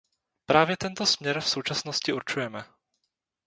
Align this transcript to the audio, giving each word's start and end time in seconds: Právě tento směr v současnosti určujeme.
Právě 0.45 0.77
tento 0.77 1.05
směr 1.05 1.39
v 1.39 1.49
současnosti 1.49 2.13
určujeme. 2.13 2.63